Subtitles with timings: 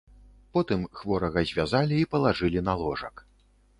[0.57, 3.15] Потым хворага звязалі і палажылі на ложак.